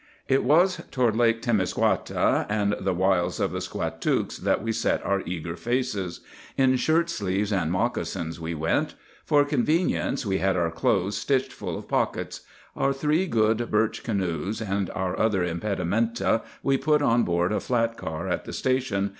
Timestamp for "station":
18.53-19.09